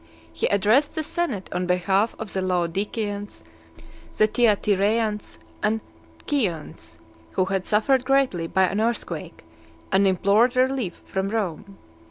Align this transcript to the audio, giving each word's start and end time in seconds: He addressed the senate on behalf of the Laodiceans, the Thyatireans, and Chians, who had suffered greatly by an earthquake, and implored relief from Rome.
He 0.33 0.47
addressed 0.47 0.95
the 0.95 1.03
senate 1.03 1.47
on 1.53 1.67
behalf 1.67 2.15
of 2.17 2.33
the 2.33 2.41
Laodiceans, 2.41 3.43
the 4.17 4.25
Thyatireans, 4.27 5.37
and 5.61 5.79
Chians, 6.25 6.97
who 7.33 7.45
had 7.45 7.67
suffered 7.67 8.03
greatly 8.03 8.47
by 8.47 8.63
an 8.63 8.81
earthquake, 8.81 9.43
and 9.91 10.07
implored 10.07 10.55
relief 10.55 11.03
from 11.05 11.29
Rome. 11.29 11.77